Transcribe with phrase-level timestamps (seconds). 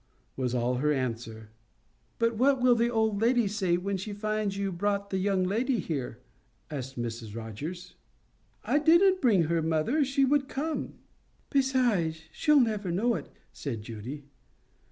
[0.35, 1.51] was all her answer.
[2.17, 5.77] "But what will the old lady say when she finds you brought the young lady
[5.77, 6.17] here?"
[6.71, 7.93] asked Mrs Rogers.
[8.63, 10.03] "I didn't bring her, mother.
[10.03, 10.95] She would come."
[11.51, 14.23] "Besides, she'll never know it," said Judy.